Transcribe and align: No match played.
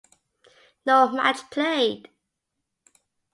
No 0.83 1.11
match 1.11 1.47
played. 1.51 2.09